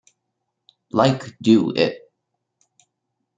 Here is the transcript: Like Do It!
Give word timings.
Like 0.91 1.37
Do 1.43 1.73
It! 1.75 2.11